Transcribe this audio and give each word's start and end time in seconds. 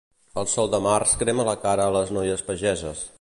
El 0.43 0.47
sol 0.53 0.71
de 0.75 0.79
març 0.85 1.13
crema 1.21 1.45
la 1.51 1.55
cara 1.67 1.87
a 1.91 1.95
les 1.99 2.17
noies 2.19 2.45
pageses. 2.49 3.09